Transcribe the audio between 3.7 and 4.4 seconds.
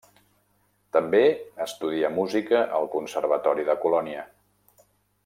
de Colònia.